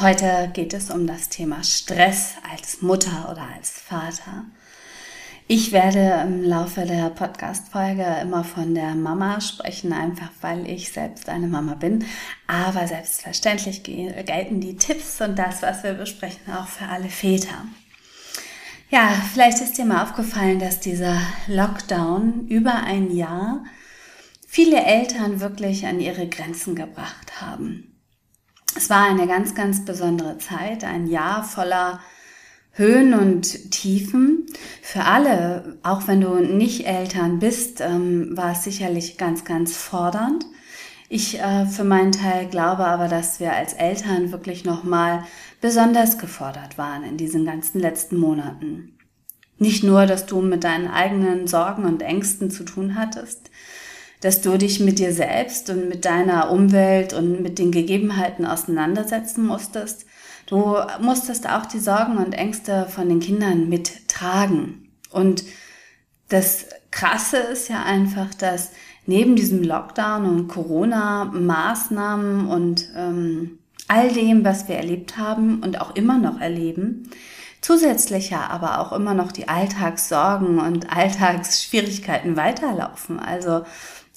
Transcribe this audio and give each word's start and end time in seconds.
Heute 0.00 0.48
geht 0.52 0.74
es 0.74 0.90
um 0.90 1.08
das 1.08 1.28
Thema 1.28 1.64
Stress 1.64 2.34
als 2.48 2.82
Mutter 2.82 3.30
oder 3.32 3.48
als 3.56 3.70
Vater. 3.70 4.44
Ich 5.48 5.72
werde 5.72 6.22
im 6.22 6.44
Laufe 6.44 6.82
der 6.82 7.10
Podcast-Folge 7.10 8.06
immer 8.22 8.44
von 8.44 8.76
der 8.76 8.94
Mama 8.94 9.40
sprechen, 9.40 9.92
einfach 9.92 10.30
weil 10.40 10.70
ich 10.70 10.92
selbst 10.92 11.28
eine 11.28 11.48
Mama 11.48 11.74
bin. 11.74 12.04
Aber 12.46 12.86
selbstverständlich 12.86 13.82
gelten 13.82 14.60
die 14.60 14.76
Tipps 14.76 15.20
und 15.20 15.36
das, 15.36 15.62
was 15.62 15.82
wir 15.82 15.94
besprechen, 15.94 16.52
auch 16.52 16.68
für 16.68 16.86
alle 16.86 17.08
Väter. 17.08 17.64
Ja, 18.90 19.10
vielleicht 19.32 19.60
ist 19.60 19.78
dir 19.78 19.84
mal 19.84 20.04
aufgefallen, 20.04 20.60
dass 20.60 20.78
dieser 20.78 21.20
Lockdown 21.48 22.46
über 22.46 22.84
ein 22.84 23.10
Jahr 23.10 23.64
viele 24.46 24.80
Eltern 24.80 25.40
wirklich 25.40 25.86
an 25.86 25.98
ihre 25.98 26.28
Grenzen 26.28 26.76
gebracht 26.76 27.40
haben. 27.40 27.97
Es 28.78 28.88
war 28.90 29.06
eine 29.06 29.26
ganz, 29.26 29.56
ganz 29.56 29.84
besondere 29.84 30.38
Zeit, 30.38 30.84
ein 30.84 31.08
Jahr 31.08 31.42
voller 31.42 31.98
Höhen 32.70 33.12
und 33.12 33.72
Tiefen. 33.72 34.46
Für 34.82 35.02
alle, 35.02 35.78
auch 35.82 36.06
wenn 36.06 36.20
du 36.20 36.36
nicht 36.36 36.86
Eltern 36.86 37.40
bist, 37.40 37.80
ähm, 37.80 38.36
war 38.36 38.52
es 38.52 38.62
sicherlich 38.62 39.18
ganz, 39.18 39.44
ganz 39.44 39.76
fordernd. 39.76 40.46
Ich 41.08 41.40
äh, 41.40 41.66
für 41.66 41.82
meinen 41.82 42.12
Teil 42.12 42.46
glaube 42.46 42.84
aber, 42.86 43.08
dass 43.08 43.40
wir 43.40 43.52
als 43.52 43.72
Eltern 43.72 44.30
wirklich 44.30 44.64
nochmal 44.64 45.24
besonders 45.60 46.16
gefordert 46.16 46.78
waren 46.78 47.02
in 47.02 47.16
diesen 47.16 47.44
ganzen 47.44 47.80
letzten 47.80 48.16
Monaten. 48.16 48.96
Nicht 49.58 49.82
nur, 49.82 50.06
dass 50.06 50.26
du 50.26 50.40
mit 50.40 50.62
deinen 50.62 50.86
eigenen 50.86 51.48
Sorgen 51.48 51.84
und 51.84 52.00
Ängsten 52.00 52.48
zu 52.48 52.62
tun 52.62 52.94
hattest, 52.94 53.50
dass 54.20 54.40
du 54.40 54.58
dich 54.58 54.80
mit 54.80 54.98
dir 54.98 55.12
selbst 55.12 55.70
und 55.70 55.88
mit 55.88 56.04
deiner 56.04 56.50
Umwelt 56.50 57.12
und 57.12 57.42
mit 57.42 57.58
den 57.58 57.70
Gegebenheiten 57.70 58.44
auseinandersetzen 58.44 59.46
musstest. 59.46 60.06
Du 60.46 60.76
musstest 61.00 61.48
auch 61.48 61.66
die 61.66 61.78
Sorgen 61.78 62.16
und 62.16 62.32
Ängste 62.32 62.86
von 62.88 63.08
den 63.08 63.20
Kindern 63.20 63.68
mittragen. 63.68 64.90
Und 65.10 65.44
das 66.28 66.66
Krasse 66.90 67.36
ist 67.36 67.68
ja 67.68 67.82
einfach, 67.82 68.34
dass 68.34 68.72
neben 69.06 69.36
diesem 69.36 69.62
Lockdown 69.62 70.26
und 70.26 70.48
Corona-Maßnahmen 70.48 72.48
und 72.48 72.88
ähm, 72.96 73.58
all 73.88 74.12
dem, 74.12 74.44
was 74.44 74.68
wir 74.68 74.76
erlebt 74.76 75.16
haben 75.16 75.62
und 75.62 75.80
auch 75.80 75.96
immer 75.96 76.18
noch 76.18 76.40
erleben, 76.40 77.10
zusätzlich 77.60 78.30
ja 78.30 78.48
aber 78.48 78.80
auch 78.80 78.92
immer 78.92 79.14
noch 79.14 79.32
die 79.32 79.48
Alltagssorgen 79.48 80.58
und 80.58 80.94
Alltagsschwierigkeiten 80.94 82.36
weiterlaufen. 82.36 83.18
Also 83.18 83.64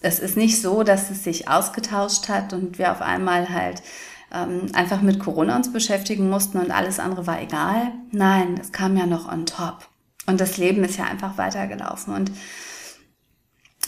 es 0.01 0.19
ist 0.19 0.35
nicht 0.35 0.61
so, 0.61 0.83
dass 0.83 1.09
es 1.09 1.23
sich 1.23 1.47
ausgetauscht 1.47 2.27
hat 2.27 2.53
und 2.53 2.77
wir 2.77 2.91
auf 2.91 3.01
einmal 3.01 3.49
halt 3.49 3.81
ähm, 4.33 4.67
einfach 4.73 5.01
mit 5.01 5.19
Corona 5.19 5.55
uns 5.55 5.71
beschäftigen 5.71 6.29
mussten 6.29 6.57
und 6.57 6.71
alles 6.71 6.99
andere 6.99 7.27
war 7.27 7.41
egal. 7.41 7.91
Nein, 8.11 8.55
das 8.55 8.71
kam 8.71 8.97
ja 8.97 9.05
noch 9.05 9.31
on 9.31 9.45
top. 9.45 9.87
Und 10.25 10.39
das 10.39 10.57
Leben 10.57 10.83
ist 10.83 10.97
ja 10.97 11.05
einfach 11.05 11.37
weitergelaufen. 11.37 12.13
Und 12.13 12.31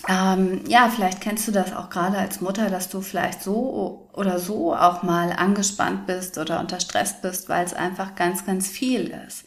ähm, 0.10 0.62
ja, 0.68 0.90
vielleicht 0.94 1.22
kennst 1.22 1.48
du 1.48 1.52
das 1.52 1.74
auch 1.74 1.90
gerade 1.90 2.18
als 2.18 2.42
Mutter, 2.42 2.70
dass 2.70 2.90
du 2.90 3.02
vielleicht 3.02 3.42
so 3.42 4.10
oder 4.14 4.40
so 4.40 4.76
auch 4.76 5.04
mal 5.04 5.32
angespannt 5.32 6.06
bist 6.08 6.38
oder 6.38 6.60
unter 6.60 6.80
Stress 6.80 7.22
bist, 7.22 7.48
weil 7.50 7.66
es 7.66 7.74
einfach 7.74 8.16
ganz, 8.16 8.46
ganz 8.46 8.68
viel 8.68 9.14
ist. 9.28 9.46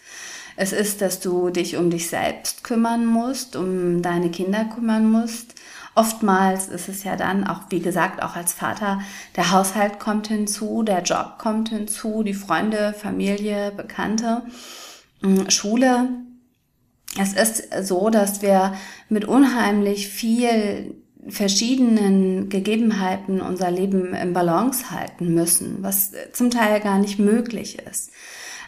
Es 0.57 0.73
ist, 0.73 1.03
dass 1.03 1.21
du 1.21 1.51
dich 1.51 1.77
um 1.77 1.91
dich 1.91 2.09
selbst 2.09 2.65
kümmern 2.65 3.05
musst, 3.05 3.57
um 3.57 4.01
deine 4.01 4.31
Kinder 4.31 4.65
kümmern 4.65 5.11
musst, 5.11 5.55
Oftmals 5.97 6.69
ist 6.69 6.91
es 6.91 7.05
ja 7.05 7.17
dann 7.17 7.47
auch, 7.47 7.62
wie 7.71 7.81
gesagt, 7.81 8.23
auch 8.23 8.37
als 8.37 8.53
Vater, 8.53 9.01
der 9.34 9.51
Haushalt 9.51 9.99
kommt 9.99 10.29
hinzu, 10.29 10.83
der 10.83 11.03
Job 11.03 11.39
kommt 11.39 11.71
hinzu, 11.71 12.23
die 12.23 12.34
Freunde, 12.34 12.93
Familie, 12.93 13.73
Bekannte, 13.75 14.43
mm, 15.23 15.49
Schule. 15.49 16.11
Es 17.19 17.33
ist 17.33 17.89
so, 17.89 18.11
dass 18.11 18.43
wir 18.43 18.75
mit 19.09 19.25
unheimlich 19.25 20.09
viel 20.09 20.95
verschiedenen 21.29 22.51
Gegebenheiten 22.51 23.41
unser 23.41 23.71
Leben 23.71 24.13
im 24.15 24.34
Balance 24.34 24.91
halten 24.91 25.33
müssen, 25.33 25.78
was 25.81 26.13
zum 26.34 26.51
Teil 26.51 26.81
gar 26.81 26.99
nicht 26.99 27.19
möglich 27.19 27.78
ist. 27.91 28.11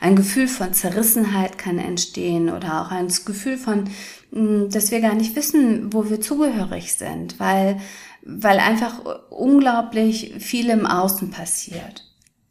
Ein 0.00 0.16
Gefühl 0.16 0.48
von 0.48 0.72
Zerrissenheit 0.72 1.58
kann 1.58 1.78
entstehen 1.78 2.50
oder 2.50 2.82
auch 2.82 2.90
ein 2.90 3.08
Gefühl 3.24 3.56
von 3.56 3.88
hm, 4.32 4.70
dass 4.70 4.90
wir 4.90 5.00
gar 5.00 5.14
nicht 5.14 5.36
wissen, 5.36 5.92
wo 5.92 6.10
wir 6.10 6.20
zugehörig 6.20 6.94
sind, 6.94 7.40
weil, 7.40 7.80
weil 8.22 8.58
einfach 8.58 9.00
unglaublich 9.30 10.34
viel 10.38 10.68
im 10.70 10.86
Außen 10.86 11.30
passiert. 11.30 12.04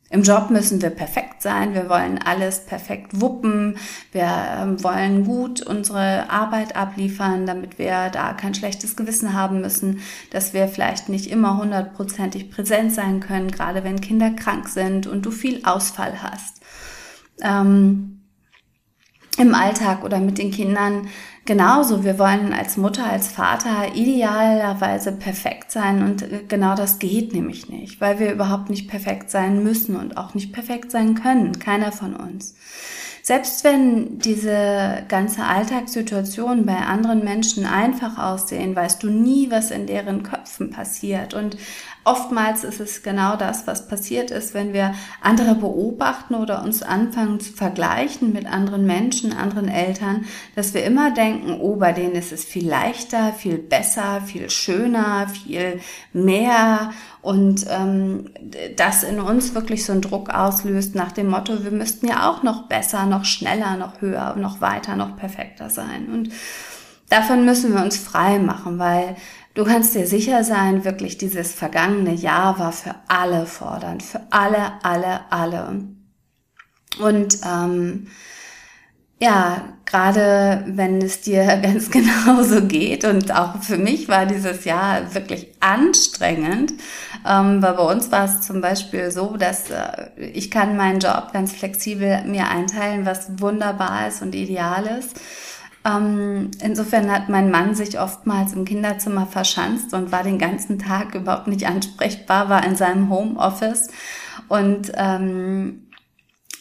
Im 0.09 0.23
Job 0.23 0.49
müssen 0.51 0.81
wir 0.81 0.89
perfekt 0.89 1.41
sein, 1.41 1.73
wir 1.73 1.89
wollen 1.89 2.17
alles 2.17 2.65
perfekt 2.65 3.19
wuppen, 3.19 3.77
wir 4.13 4.31
ähm, 4.57 4.81
wollen 4.81 5.25
gut 5.25 5.61
unsere 5.61 6.29
Arbeit 6.29 6.77
abliefern, 6.77 7.45
damit 7.45 7.77
wir 7.77 8.09
da 8.09 8.31
kein 8.31 8.55
schlechtes 8.55 8.95
Gewissen 8.95 9.33
haben 9.33 9.59
müssen, 9.59 9.99
dass 10.31 10.53
wir 10.53 10.69
vielleicht 10.69 11.09
nicht 11.09 11.29
immer 11.29 11.57
hundertprozentig 11.57 12.49
präsent 12.49 12.93
sein 12.93 13.19
können, 13.19 13.51
gerade 13.51 13.83
wenn 13.83 13.99
Kinder 13.99 14.29
krank 14.29 14.69
sind 14.69 15.07
und 15.07 15.25
du 15.25 15.31
viel 15.31 15.65
Ausfall 15.65 16.23
hast. 16.23 16.61
Ähm, 17.41 18.21
Im 19.37 19.53
Alltag 19.53 20.03
oder 20.03 20.19
mit 20.19 20.37
den 20.37 20.51
Kindern 20.51 21.07
Genauso, 21.47 22.03
wir 22.03 22.19
wollen 22.19 22.51
als 22.51 22.75
Mutter, 22.75 23.05
als 23.09 23.29
Vater 23.29 23.95
idealerweise 23.95 25.13
perfekt 25.13 25.71
sein 25.71 26.03
und 26.03 26.21
äh, 26.21 26.43
genau 26.45 26.75
das 26.75 26.99
geht 26.99 27.33
nämlich 27.33 27.69
nicht, 27.69 28.01
weil 28.01 28.19
wir 28.19 28.33
überhaupt 28.33 28.69
nicht 28.69 28.89
perfekt 28.89 29.31
sein 29.31 29.63
müssen 29.63 29.95
und 29.95 30.17
auch 30.17 30.33
nicht 30.33 30.51
perfekt 30.51 30.91
sein 30.91 31.15
können, 31.15 31.57
keiner 31.57 31.93
von 31.93 32.17
uns. 32.17 32.53
Selbst 33.23 33.63
wenn 33.63 34.19
diese 34.19 35.03
ganze 35.07 35.45
Alltagssituation 35.45 36.65
bei 36.65 36.75
anderen 36.75 37.23
Menschen 37.23 37.65
einfach 37.65 38.17
aussehen, 38.17 38.75
weißt 38.75 39.01
du 39.01 39.09
nie, 39.09 39.49
was 39.49 39.71
in 39.71 39.87
deren 39.87 40.23
Köpfen 40.23 40.69
passiert. 40.69 41.33
Und 41.33 41.57
oftmals 42.07 42.63
ist 42.63 42.79
es 42.79 43.03
genau 43.03 43.35
das, 43.35 43.68
was 43.68 43.88
passiert 43.88 44.31
ist, 44.31 44.53
wenn 44.53 44.72
wir 44.72 44.94
andere 45.22 45.56
beobachten 45.56 46.35
oder 46.35 46.63
uns 46.63 46.81
anfangen 46.81 47.41
zu 47.41 47.51
vergleichen 47.51 48.31
mit 48.31 48.45
anderen 48.47 48.85
Menschen, 48.85 49.34
anderen 49.34 49.68
Eltern, 49.68 50.25
dass 50.56 50.73
wir 50.73 50.85
immer 50.85 51.12
denken, 51.12 51.59
oh, 51.59 51.75
bei 51.75 51.91
denen 51.91 52.13
ist 52.13 52.31
es 52.31 52.45
viel 52.45 52.68
leichter, 52.68 53.34
viel 53.34 53.57
besser, 53.57 54.22
viel 54.25 54.50
schöner, 54.50 55.28
viel 55.28 55.81
mehr 56.13 56.91
und 57.22 57.66
ähm, 57.69 58.29
das 58.78 59.03
in 59.03 59.19
uns 59.19 59.53
wirklich 59.53 59.85
so 59.85 59.91
einen 59.91 60.01
Druck 60.01 60.29
auslöst 60.29 60.95
nach 60.95 61.12
dem 61.12 61.28
Motto, 61.28 61.66
wir 61.66 61.72
müssten 61.72 62.07
ja 62.07 62.29
auch 62.29 62.41
noch 62.41 62.69
besser, 62.69 63.06
noch 63.06 63.25
schneller, 63.25 63.75
noch 63.75 64.01
höher, 64.01 64.35
noch 64.38 64.62
weiter, 64.62 64.95
noch 64.95 65.18
perfekter 65.18 65.69
sein. 65.69 66.07
Und 66.07 66.29
davon 67.09 67.44
müssen 67.44 67.75
wir 67.75 67.84
uns 67.84 67.97
frei 67.97 68.39
machen, 68.39 68.79
weil 68.79 69.18
du 69.57 69.66
kannst 69.66 69.95
dir 69.95 70.06
sicher 70.06 70.44
sein, 70.44 70.85
wirklich 70.85 71.18
dieses 71.18 71.51
vergangene 71.51 72.13
Jahr 72.13 72.59
war 72.59 72.72
für 72.72 72.94
alle 73.07 73.47
fordernd, 73.47 74.03
für 74.03 74.22
alle, 74.30 74.74
alle, 74.83 75.31
alle. 75.31 75.83
Und 77.00 77.39
ähm, 77.44 78.07
ja, 79.19 79.74
gerade 79.86 80.63
wenn 80.68 81.01
es 81.01 81.21
dir 81.21 81.44
ganz 81.63 81.89
genauso 81.89 82.62
geht 82.68 83.04
und 83.04 83.36
auch 83.36 83.59
für 83.63 83.80
mich 83.80 84.07
war 84.07 84.27
dieses 84.27 84.63
Jahr 84.63 85.15
wirklich 85.15 85.48
anstrengend, 85.60 86.74
ähm, 87.27 87.60
weil 87.63 87.74
bei 87.74 87.83
uns 87.83 88.12
war 88.12 88.25
es 88.25 88.42
zum 88.42 88.62
Beispiel 88.62 89.10
so, 89.10 89.38
dass 89.38 89.71
äh, 89.71 90.10
ich 90.19 90.51
kann 90.51 90.77
meinen 90.77 91.00
Job 91.00 91.31
ganz 91.33 91.53
flexibel 91.53 92.24
mir 92.25 92.48
einteilen, 92.48 93.07
was 93.07 93.39
wunderbar 93.39 94.07
ist 94.07 94.21
und 94.21 94.36
ideal 94.36 94.86
ist. 95.00 95.19
Ähm, 95.88 96.51
insofern 96.62 97.12
hat 97.12 97.30
mein 97.30 97.50
Mann 97.50 97.75
sich 97.75 98.00
oftmals 98.00 98.54
im 98.54 98.66
Kinderzimmer 98.66 99.25
verschanzt 99.28 99.94
und 99.94 100.12
war 100.12 100.24
den 100.24 100.38
ganzen 100.38 100.80
Tag 100.80 101.16
überhaupt 101.16 101.48
nicht 101.48 101.66
ansprechbar, 101.66 102.50
war 102.50 102.66
in 102.66 102.75
seinem 102.75 103.10
Homeoffice 103.10 103.89
und 104.50 104.92
ähm, 104.95 105.88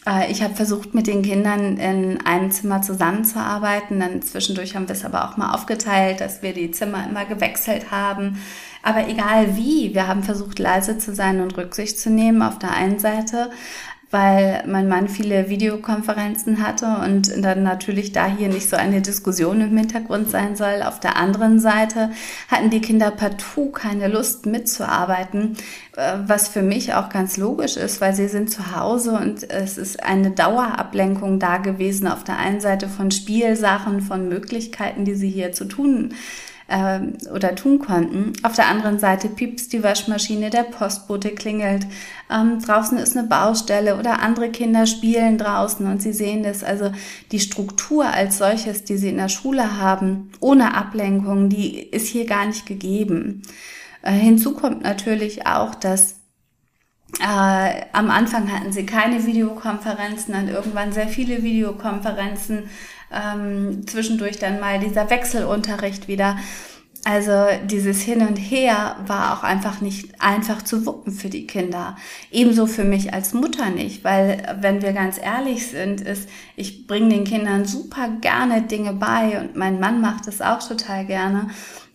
äh, 0.06 0.30
ich 0.30 0.42
habe 0.42 0.54
versucht, 0.54 0.94
mit 0.94 1.06
den 1.06 1.22
Kindern 1.22 1.76
in 1.76 2.24
einem 2.24 2.50
Zimmer 2.50 2.82
zusammenzuarbeiten. 2.82 4.00
Dann 4.00 4.22
zwischendurch 4.22 4.74
haben 4.74 4.88
wir 4.88 4.94
es 4.94 5.04
aber 5.04 5.28
auch 5.28 5.36
mal 5.36 5.52
aufgeteilt, 5.52 6.20
dass 6.20 6.42
wir 6.42 6.52
die 6.52 6.70
Zimmer 6.70 7.06
immer 7.08 7.24
gewechselt 7.24 7.90
haben. 7.90 8.40
Aber 8.82 9.08
egal 9.08 9.56
wie, 9.56 9.94
wir 9.94 10.06
haben 10.06 10.22
versucht, 10.22 10.58
leise 10.58 10.98
zu 10.98 11.14
sein 11.14 11.40
und 11.40 11.56
Rücksicht 11.56 11.98
zu 11.98 12.10
nehmen 12.10 12.42
auf 12.42 12.58
der 12.58 12.72
einen 12.72 13.00
Seite. 13.00 13.50
Weil 14.10 14.62
mein 14.66 14.88
Mann 14.88 15.08
viele 15.08 15.48
Videokonferenzen 15.48 16.64
hatte 16.64 16.86
und 17.04 17.44
dann 17.44 17.64
natürlich 17.64 18.12
da 18.12 18.26
hier 18.26 18.48
nicht 18.48 18.68
so 18.68 18.76
eine 18.76 19.02
Diskussion 19.02 19.60
im 19.60 19.76
Hintergrund 19.76 20.30
sein 20.30 20.54
soll. 20.54 20.82
Auf 20.84 21.00
der 21.00 21.16
anderen 21.16 21.58
Seite 21.58 22.10
hatten 22.48 22.70
die 22.70 22.80
Kinder 22.80 23.10
partout 23.10 23.72
keine 23.72 24.06
Lust 24.06 24.46
mitzuarbeiten, 24.46 25.56
äh, 25.96 26.14
was 26.24 26.48
für 26.48 26.62
mich 26.62 26.94
auch 26.94 27.08
ganz 27.08 27.36
logisch 27.36 27.76
ist, 27.76 28.00
weil 28.00 28.14
sie 28.14 28.28
sind 28.28 28.50
zu 28.50 28.76
Hause 28.76 29.12
und 29.12 29.50
es 29.50 29.76
ist 29.76 30.02
eine 30.04 30.30
Dauerablenkung 30.30 31.40
da 31.40 31.56
gewesen. 31.56 32.06
Auf 32.06 32.22
der 32.22 32.38
einen 32.38 32.60
Seite 32.60 32.88
von 32.88 33.10
Spielsachen, 33.10 34.00
von 34.00 34.28
Möglichkeiten, 34.28 35.04
die 35.04 35.16
sie 35.16 35.30
hier 35.30 35.52
zu 35.52 35.64
tun 35.64 36.14
ähm, 36.68 37.14
oder 37.32 37.54
tun 37.54 37.78
konnten. 37.78 38.32
Auf 38.42 38.54
der 38.54 38.66
anderen 38.66 38.98
Seite 38.98 39.28
piepst 39.28 39.72
die 39.72 39.82
Waschmaschine, 39.82 40.50
der 40.50 40.64
Postbote 40.64 41.30
klingelt, 41.30 41.86
ähm, 42.30 42.60
draußen 42.60 42.98
ist 42.98 43.16
eine 43.16 43.28
Baustelle 43.28 43.96
oder 43.98 44.20
andere 44.20 44.50
Kinder 44.50 44.86
spielen 44.86 45.38
draußen 45.38 45.86
und 45.86 46.02
sie 46.02 46.12
sehen 46.12 46.42
das. 46.42 46.64
Also 46.64 46.90
die 47.32 47.40
Struktur 47.40 48.06
als 48.06 48.38
solches, 48.38 48.84
die 48.84 48.96
sie 48.96 49.10
in 49.10 49.18
der 49.18 49.28
Schule 49.28 49.80
haben, 49.80 50.32
ohne 50.40 50.74
Ablenkung, 50.74 51.48
die 51.48 51.78
ist 51.78 52.08
hier 52.08 52.26
gar 52.26 52.46
nicht 52.46 52.66
gegeben. 52.66 53.42
Äh, 54.02 54.12
hinzu 54.12 54.54
kommt 54.54 54.82
natürlich 54.82 55.46
auch, 55.46 55.74
dass 55.74 56.16
äh, 57.20 57.82
am 57.92 58.10
Anfang 58.10 58.52
hatten 58.52 58.72
sie 58.72 58.84
keine 58.84 59.24
Videokonferenzen, 59.24 60.34
dann 60.34 60.48
irgendwann 60.48 60.92
sehr 60.92 61.08
viele 61.08 61.42
Videokonferenzen 61.42 62.64
ähm, 63.12 63.86
zwischendurch 63.86 64.38
dann 64.38 64.60
mal 64.60 64.78
dieser 64.78 65.08
Wechselunterricht 65.10 66.08
wieder. 66.08 66.36
Also 67.04 67.46
dieses 67.66 68.02
Hin 68.02 68.26
und 68.26 68.34
Her 68.34 68.96
war 69.06 69.38
auch 69.38 69.44
einfach 69.44 69.80
nicht 69.80 70.20
einfach 70.20 70.62
zu 70.62 70.86
wuppen 70.86 71.12
für 71.12 71.28
die 71.28 71.46
Kinder. 71.46 71.96
Ebenso 72.32 72.66
für 72.66 72.82
mich 72.82 73.14
als 73.14 73.32
Mutter 73.32 73.70
nicht, 73.70 74.02
weil 74.02 74.56
wenn 74.60 74.82
wir 74.82 74.92
ganz 74.92 75.16
ehrlich 75.16 75.68
sind, 75.68 76.00
ist, 76.00 76.28
ich 76.56 76.88
bringe 76.88 77.10
den 77.10 77.22
Kindern 77.22 77.64
super 77.64 78.08
gerne 78.20 78.62
Dinge 78.62 78.92
bei 78.92 79.38
und 79.40 79.54
mein 79.54 79.78
Mann 79.78 80.00
macht 80.00 80.26
es 80.26 80.42
auch 80.42 80.66
total 80.66 81.06
gerne. 81.06 81.46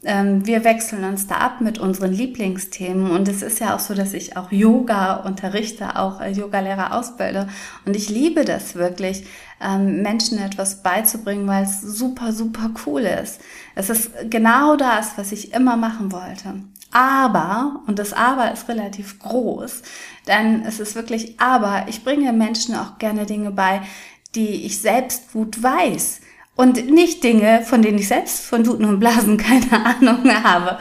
Ähm, 0.03 0.47
wir 0.47 0.63
wechseln 0.63 1.03
uns 1.03 1.27
da 1.27 1.35
ab 1.35 1.61
mit 1.61 1.77
unseren 1.77 2.11
Lieblingsthemen 2.11 3.11
und 3.11 3.27
es 3.27 3.43
ist 3.43 3.59
ja 3.59 3.75
auch 3.75 3.79
so, 3.79 3.93
dass 3.93 4.13
ich 4.13 4.35
auch 4.35 4.51
Yoga 4.51 5.17
unterrichte, 5.17 5.95
auch 5.95 6.25
Yogalehrer 6.25 6.97
ausbilde 6.97 7.47
und 7.85 7.95
ich 7.95 8.09
liebe 8.09 8.43
das 8.43 8.73
wirklich, 8.73 9.25
ähm, 9.61 10.01
Menschen 10.01 10.39
etwas 10.39 10.81
beizubringen, 10.81 11.47
weil 11.47 11.65
es 11.65 11.81
super, 11.81 12.33
super 12.33 12.71
cool 12.85 13.01
ist. 13.01 13.41
Es 13.75 13.91
ist 13.91 14.11
genau 14.29 14.75
das, 14.75 15.17
was 15.17 15.31
ich 15.31 15.53
immer 15.53 15.77
machen 15.77 16.11
wollte. 16.11 16.55
Aber, 16.91 17.81
und 17.87 17.99
das 17.99 18.11
Aber 18.11 18.51
ist 18.51 18.67
relativ 18.67 19.19
groß, 19.19 19.81
denn 20.27 20.65
es 20.65 20.79
ist 20.79 20.95
wirklich 20.95 21.39
Aber, 21.39 21.85
ich 21.87 22.03
bringe 22.03 22.33
Menschen 22.33 22.75
auch 22.75 22.97
gerne 22.97 23.25
Dinge 23.25 23.51
bei, 23.51 23.81
die 24.35 24.65
ich 24.65 24.81
selbst 24.81 25.31
gut 25.31 25.61
weiß 25.61 26.21
und 26.55 26.91
nicht 26.91 27.23
Dinge, 27.23 27.63
von 27.63 27.81
denen 27.81 27.97
ich 27.97 28.09
selbst 28.09 28.41
von 28.45 28.63
Bluten 28.63 28.85
und 28.85 28.99
Blasen 28.99 29.37
keine 29.71 29.85
Ahnung 29.85 30.29
habe. 30.43 30.79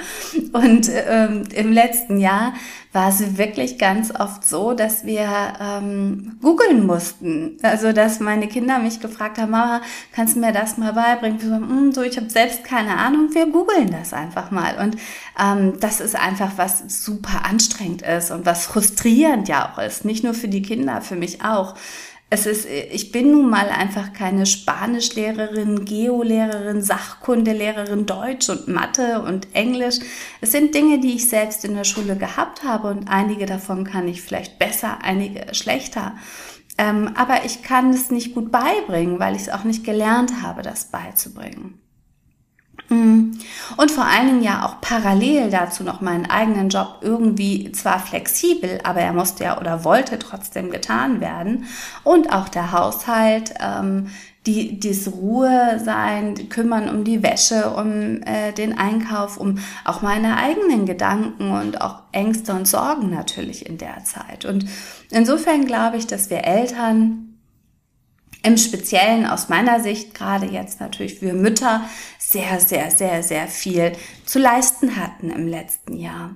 Und 0.53 0.91
ähm, 1.09 1.45
im 1.55 1.73
letzten 1.73 2.19
Jahr 2.19 2.53
war 2.93 3.09
es 3.09 3.39
wirklich 3.39 3.79
ganz 3.79 4.13
oft 4.13 4.45
so, 4.45 4.75
dass 4.75 5.05
wir 5.05 5.29
ähm, 5.61 6.37
googeln 6.43 6.85
mussten. 6.85 7.57
Also 7.63 7.93
dass 7.93 8.19
meine 8.19 8.49
Kinder 8.49 8.81
mich 8.81 8.99
gefragt 8.99 9.39
haben, 9.39 9.53
Mama, 9.53 9.81
kannst 10.13 10.35
du 10.35 10.41
mir 10.41 10.53
das 10.53 10.77
mal 10.77 10.93
beibringen? 10.93 11.41
Wir 11.41 11.49
so, 11.49 11.55
hm, 11.55 11.93
so 11.93 12.03
ich 12.03 12.17
habe 12.17 12.29
selbst 12.29 12.65
keine 12.65 12.97
Ahnung, 12.97 13.29
wir 13.33 13.47
googeln 13.47 13.93
das 13.93 14.13
einfach 14.13 14.51
mal. 14.51 14.77
Und 14.79 14.97
ähm, 15.41 15.75
das 15.79 16.01
ist 16.01 16.17
einfach 16.17 16.53
was 16.57 16.83
super 17.05 17.45
anstrengend 17.45 18.03
ist 18.03 18.33
und 18.33 18.45
was 18.45 18.67
frustrierend 18.67 19.49
ja 19.49 19.71
auch 19.73 19.79
ist. 19.79 20.05
Nicht 20.05 20.25
nur 20.25 20.35
für 20.35 20.49
die 20.49 20.63
Kinder, 20.63 21.01
für 21.01 21.17
mich 21.17 21.45
auch 21.45 21.77
es 22.33 22.47
ist, 22.47 22.65
ich 22.67 23.11
bin 23.11 23.33
nun 23.33 23.51
mal 23.51 23.69
einfach 23.69 24.13
keine 24.13 24.47
Spanischlehrerin, 24.47 25.85
Geolehrerin, 25.85 26.81
Sachkundelehrerin, 26.81 28.07
Deutsch 28.07 28.49
und 28.49 28.69
Mathe 28.69 29.21
und 29.23 29.49
Englisch. 29.53 29.99
Es 30.41 30.53
sind 30.53 30.73
Dinge, 30.73 31.01
die 31.01 31.17
ich 31.17 31.29
selbst 31.29 31.65
in 31.65 31.75
der 31.75 31.83
Schule 31.83 32.15
gehabt 32.15 32.63
habe 32.63 32.89
und 32.89 33.09
einige 33.09 33.47
davon 33.47 33.83
kann 33.83 34.07
ich 34.07 34.23
vielleicht 34.23 34.61
besser, 34.61 34.99
einige 35.03 35.53
schlechter. 35.55 36.15
Ähm, 36.79 37.11
aber 37.17 37.45
ich 37.45 37.65
kann 37.65 37.91
es 37.91 38.13
nicht 38.13 38.33
gut 38.33 38.53
beibringen, 38.53 39.19
weil 39.19 39.35
ich 39.35 39.43
es 39.43 39.49
auch 39.49 39.65
nicht 39.65 39.83
gelernt 39.83 40.41
habe, 40.41 40.63
das 40.63 40.85
beizubringen. 40.85 41.80
Mhm. 42.91 43.39
Und 43.77 43.91
vor 43.93 44.05
allen 44.05 44.27
Dingen 44.27 44.43
ja 44.43 44.67
auch 44.67 44.81
parallel 44.81 45.49
dazu 45.49 45.85
noch 45.85 46.01
meinen 46.01 46.27
eigenen 46.27 46.69
Job 46.69 46.99
irgendwie 47.01 47.71
zwar 47.73 48.01
flexibel, 48.01 48.81
aber 48.83 49.01
er 49.01 49.13
musste 49.13 49.45
ja 49.45 49.59
oder 49.61 49.85
wollte 49.85 50.19
trotzdem 50.19 50.71
getan 50.71 51.21
werden. 51.21 51.67
Und 52.03 52.33
auch 52.33 52.49
der 52.49 52.73
Haushalt, 52.73 53.55
ähm, 53.61 54.09
die, 54.47 54.81
dies 54.81 55.13
Ruhe 55.13 55.81
sein, 55.85 56.49
kümmern 56.49 56.89
um 56.89 57.05
die 57.05 57.23
Wäsche, 57.23 57.71
um 57.71 58.23
äh, 58.23 58.53
den 58.53 58.77
Einkauf, 58.77 59.37
um 59.37 59.59
auch 59.85 60.03
meine 60.03 60.37
eigenen 60.37 60.85
Gedanken 60.85 61.53
und 61.53 61.81
auch 61.81 62.01
Ängste 62.11 62.55
und 62.55 62.67
Sorgen 62.67 63.11
natürlich 63.11 63.67
in 63.67 63.79
der 63.79 64.03
Zeit. 64.05 64.47
Und 64.47 64.65
insofern 65.11 65.65
glaube 65.65 65.99
ich, 65.99 66.07
dass 66.07 66.31
wir 66.31 66.45
Eltern 66.45 67.31
im 68.43 68.57
Speziellen 68.57 69.27
aus 69.27 69.49
meiner 69.49 69.81
Sicht, 69.81 70.15
gerade 70.15 70.47
jetzt 70.47 70.81
natürlich 70.81 71.19
für 71.19 71.35
Mütter, 71.35 71.83
sehr, 72.31 72.61
sehr, 72.61 72.91
sehr, 72.91 73.23
sehr 73.23 73.49
viel 73.49 73.93
zu 74.25 74.39
leisten 74.39 74.97
hatten 74.97 75.31
im 75.31 75.49
letzten 75.49 75.97
Jahr. 75.97 76.31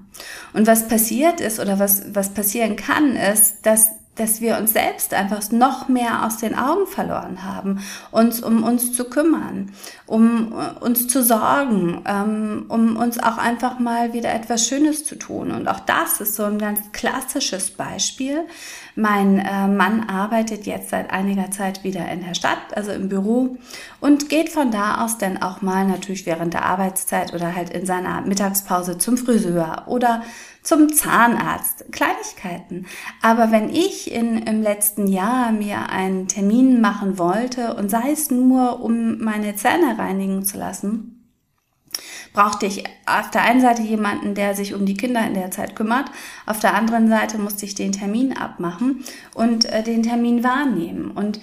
Und 0.53 0.67
was 0.67 0.89
passiert 0.89 1.41
ist 1.41 1.61
oder 1.61 1.79
was, 1.79 2.15
was 2.15 2.35
passieren 2.35 2.77
kann, 2.77 3.15
ist, 3.15 3.65
dass 3.65 3.91
dass 4.17 4.41
wir 4.41 4.59
uns 4.59 4.73
selbst 4.73 5.13
einfach 5.13 5.51
noch 5.51 5.89
mehr 5.89 6.25
aus 6.25 6.37
den 6.37 6.57
Augen 6.57 6.87
verloren 6.87 7.43
haben, 7.43 7.81
uns 8.13 8.41
um 8.41 8.63
uns 8.63 8.93
zu 8.93 9.05
kümmern, 9.07 9.73
um 10.07 10.53
äh, 10.53 10.85
uns 10.85 11.09
zu 11.09 11.23
sorgen, 11.23 12.03
ähm, 12.07 12.67
um 12.69 12.97
uns 12.97 13.19
auch 13.19 13.39
einfach 13.39 13.79
mal 13.79 14.13
wieder 14.13 14.33
etwas 14.33 14.69
Schönes 14.69 15.05
zu 15.05 15.17
tun. 15.17 15.51
Und 15.51 15.69
auch 15.69 15.81
das 15.81 16.21
ist 16.21 16.37
so 16.37 16.45
ein 16.45 16.59
ganz 16.59 16.81
klassisches 16.93 17.73
Beispiel. 17.73 18.47
Mein 18.97 19.41
äh, 19.41 19.67
Mann 19.67 20.09
arbeitet 20.09 20.67
jetzt 20.67 20.91
seit 20.91 21.11
einiger 21.11 21.51
Zeit 21.51 21.83
wieder 21.83 22.09
in 22.11 22.25
der 22.25 22.35
Stadt, 22.35 22.59
also 22.75 22.93
im 22.93 23.09
Büro, 23.09 23.57
und 24.01 24.29
geht 24.29 24.51
von 24.51 24.71
da 24.71 25.05
aus 25.05 25.19
dann 25.19 25.43
auch 25.43 25.63
mal 25.63 25.85
natürlich 25.87 26.27
während 26.27 26.55
der 26.55 26.65
Arbeitszeit 26.65 27.35
oder 27.35 27.57
halt 27.57 27.71
in 27.71 27.87
seiner 27.87 28.21
Mittagspause 28.21 28.97
zum 28.99 29.17
Friseur 29.17 29.85
oder 29.87 30.23
zum 30.63 30.93
Zahnarzt, 30.93 31.87
Kleinigkeiten. 31.91 32.87
Aber 33.21 33.51
wenn 33.51 33.69
ich 33.69 34.13
in, 34.13 34.39
im 34.39 34.63
letzten 34.63 35.09
Jahr 35.09 35.51
mir 35.51 35.91
einen 35.91 36.29
Termin 36.29 36.81
machen 36.81 37.19
wollte 37.19 37.75
und 37.75 37.91
sei 37.91 38.13
es 38.13 38.31
nur, 38.31 38.81
um 38.81 39.19
meine 39.19 39.57
Zähne 39.57 39.99
reinigen 39.99 40.45
zu 40.45 40.57
lassen, 40.57 41.14
brauchte 42.35 42.67
ich 42.67 42.85
auf 43.07 43.31
der 43.31 43.43
einen 43.43 43.63
Seite 43.63 43.81
jemanden, 43.81 44.35
der 44.35 44.55
sich 44.55 44.75
um 44.75 44.85
die 44.85 44.97
Kinder 44.97 45.27
in 45.27 45.33
der 45.35 45.51
Zeit 45.51 45.75
kümmert, 45.75 46.11
auf 46.45 46.59
der 46.59 46.75
anderen 46.75 47.09
Seite 47.09 47.39
musste 47.39 47.65
ich 47.65 47.75
den 47.75 47.93
Termin 47.93 48.37
abmachen 48.37 49.05
und 49.33 49.65
äh, 49.65 49.83
den 49.83 50.03
Termin 50.03 50.45
wahrnehmen. 50.45 51.13
Und 51.13 51.41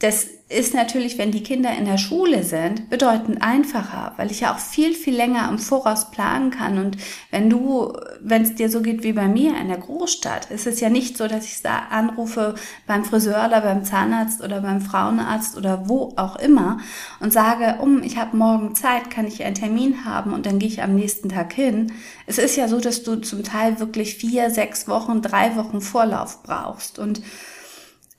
das 0.00 0.28
ist 0.48 0.74
natürlich, 0.74 1.18
wenn 1.18 1.32
die 1.32 1.42
Kinder 1.42 1.76
in 1.76 1.84
der 1.84 1.98
Schule 1.98 2.44
sind, 2.44 2.88
bedeutend 2.88 3.42
einfacher, 3.42 4.12
weil 4.16 4.30
ich 4.30 4.40
ja 4.40 4.54
auch 4.54 4.58
viel, 4.58 4.94
viel 4.94 5.14
länger 5.14 5.48
im 5.50 5.58
Voraus 5.58 6.12
planen 6.12 6.50
kann. 6.50 6.78
Und 6.78 6.96
wenn 7.32 7.50
du, 7.50 7.92
wenn 8.20 8.42
es 8.42 8.54
dir 8.54 8.70
so 8.70 8.80
geht 8.80 9.02
wie 9.02 9.12
bei 9.12 9.26
mir 9.26 9.58
in 9.60 9.68
der 9.68 9.76
Großstadt, 9.76 10.52
ist 10.52 10.68
es 10.68 10.78
ja 10.78 10.88
nicht 10.88 11.18
so, 11.18 11.26
dass 11.26 11.44
ich 11.44 11.62
da 11.62 11.80
anrufe 11.90 12.54
beim 12.86 13.04
Friseur 13.04 13.44
oder 13.46 13.60
beim 13.60 13.84
Zahnarzt 13.84 14.40
oder 14.40 14.60
beim 14.60 14.80
Frauenarzt 14.80 15.56
oder 15.56 15.88
wo 15.88 16.14
auch 16.16 16.36
immer 16.36 16.78
und 17.18 17.32
sage, 17.32 17.82
um, 17.82 18.02
ich 18.04 18.16
habe 18.16 18.36
morgen 18.36 18.76
Zeit, 18.76 19.10
kann 19.10 19.26
ich 19.26 19.42
einen 19.44 19.56
Termin 19.56 20.04
haben 20.04 20.32
und 20.32 20.46
dann 20.46 20.60
gehe 20.60 20.68
ich 20.68 20.80
am 20.80 20.94
nächsten 20.94 21.28
Tag 21.28 21.52
hin. 21.52 21.92
Es 22.26 22.38
ist 22.38 22.56
ja 22.56 22.68
so, 22.68 22.80
dass 22.80 23.02
du 23.02 23.16
zum 23.16 23.42
Teil 23.42 23.80
wirklich 23.80 24.14
vier, 24.14 24.50
sechs 24.50 24.86
Wochen, 24.86 25.22
drei 25.22 25.56
Wochen 25.56 25.80
Vorlauf 25.80 26.44
brauchst. 26.44 27.00
Und 27.00 27.20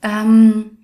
ähm, 0.02 0.76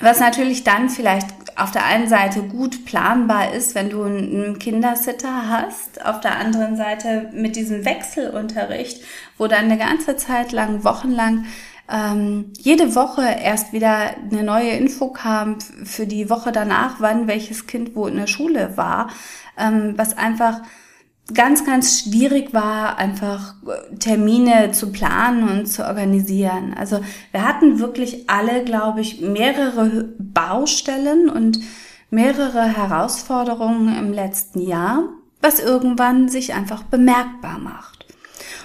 was 0.00 0.20
natürlich 0.20 0.64
dann 0.64 0.88
vielleicht 0.90 1.26
auf 1.56 1.72
der 1.72 1.84
einen 1.84 2.08
Seite 2.08 2.42
gut 2.42 2.84
planbar 2.84 3.52
ist, 3.52 3.74
wenn 3.74 3.90
du 3.90 4.04
einen 4.04 4.58
Kindersitter 4.58 5.48
hast, 5.48 6.04
auf 6.04 6.20
der 6.20 6.38
anderen 6.38 6.76
Seite 6.76 7.30
mit 7.32 7.56
diesem 7.56 7.84
Wechselunterricht, 7.84 9.02
wo 9.38 9.48
dann 9.48 9.64
eine 9.64 9.78
ganze 9.78 10.16
Zeit 10.16 10.52
lang, 10.52 10.84
wochenlang, 10.84 11.46
ähm, 11.90 12.52
jede 12.58 12.94
Woche 12.94 13.22
erst 13.22 13.72
wieder 13.72 14.14
eine 14.30 14.42
neue 14.44 14.70
Info 14.70 15.08
kam 15.08 15.60
für 15.60 16.06
die 16.06 16.28
Woche 16.30 16.52
danach, 16.52 16.96
wann 16.98 17.26
welches 17.26 17.66
Kind 17.66 17.96
wo 17.96 18.06
in 18.06 18.16
der 18.16 18.26
Schule 18.26 18.76
war, 18.76 19.10
ähm, 19.58 19.94
was 19.96 20.16
einfach 20.16 20.60
ganz, 21.34 21.64
ganz 21.64 22.00
schwierig 22.00 22.54
war, 22.54 22.96
einfach 22.96 23.54
Termine 23.98 24.72
zu 24.72 24.90
planen 24.90 25.48
und 25.48 25.66
zu 25.66 25.86
organisieren. 25.86 26.74
Also 26.78 27.00
wir 27.32 27.46
hatten 27.46 27.78
wirklich 27.78 28.28
alle, 28.30 28.64
glaube 28.64 29.00
ich, 29.00 29.20
mehrere 29.20 30.08
Baustellen 30.18 31.28
und 31.28 31.60
mehrere 32.10 32.62
Herausforderungen 32.62 33.96
im 33.98 34.12
letzten 34.12 34.60
Jahr, 34.60 35.04
was 35.42 35.60
irgendwann 35.60 36.28
sich 36.28 36.54
einfach 36.54 36.82
bemerkbar 36.84 37.58
macht. 37.58 38.06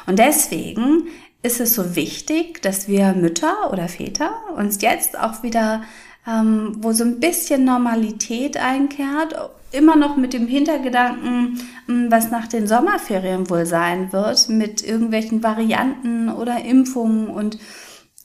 Und 0.05 0.20
deswegen 0.20 1.08
ist 1.41 1.60
es 1.60 1.74
so 1.74 1.96
wichtig, 1.96 2.62
dass 2.62 2.88
wir 2.88 3.13
Mütter 3.13 3.72
oder 3.72 3.89
Väter 3.89 4.32
uns 4.55 4.82
jetzt 4.82 5.20
auch 5.20 5.43
wieder, 5.43 5.84
ähm, 6.25 6.77
wo 6.79 6.93
so 6.93 7.03
ein 7.03 7.20
bisschen 7.20 7.65
Normalität 7.65 8.55
einkehrt, 8.55 9.36
immer 9.74 9.96
noch 9.96 10.15
mit 10.15 10.34
dem 10.34 10.48
Hintergedanken, 10.48 11.60
hm, 11.88 12.12
was 12.12 12.32
nach 12.32 12.48
den 12.48 12.68
Sommerferien 12.68 13.50
wohl 13.50 13.65
sein 13.65 14.13
wird, 14.13 14.50
mit 14.50 14.84
irgendwelchen 14.84 15.44
Varianten 15.44 16.30
oder 16.30 16.63
Impfungen 16.63 17.27
und 17.27 17.58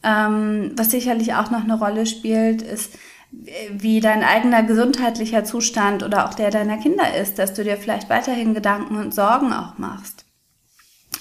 ähm, 0.04 0.72
was 0.76 0.90
sicherlich 0.90 1.34
auch 1.34 1.50
noch 1.50 1.64
eine 1.64 1.78
Rolle 1.78 2.06
spielt, 2.06 2.62
ist, 2.62 2.92
wie 3.70 4.00
dein 4.00 4.22
eigener 4.22 4.62
gesundheitlicher 4.62 5.44
Zustand 5.44 6.02
oder 6.02 6.26
auch 6.26 6.34
der 6.34 6.50
deiner 6.50 6.78
Kinder 6.78 7.14
ist, 7.14 7.38
dass 7.38 7.52
du 7.52 7.64
dir 7.64 7.76
vielleicht 7.76 8.08
weiterhin 8.08 8.54
Gedanken 8.54 8.96
und 8.96 9.14
Sorgen 9.14 9.52
auch 9.52 9.76
machst. 9.76 10.27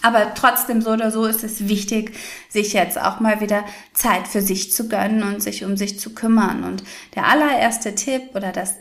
Aber 0.01 0.33
trotzdem 0.35 0.81
so 0.81 0.91
oder 0.91 1.11
so 1.11 1.25
ist 1.25 1.43
es 1.43 1.67
wichtig, 1.67 2.13
sich 2.49 2.73
jetzt 2.73 2.99
auch 3.01 3.19
mal 3.19 3.41
wieder 3.41 3.63
Zeit 3.93 4.27
für 4.27 4.41
sich 4.41 4.71
zu 4.71 4.87
gönnen 4.87 5.23
und 5.23 5.41
sich 5.41 5.65
um 5.65 5.75
sich 5.75 5.99
zu 5.99 6.13
kümmern. 6.13 6.63
Und 6.63 6.83
der 7.15 7.27
allererste 7.27 7.95
Tipp 7.95 8.35
oder 8.35 8.51
das 8.51 8.75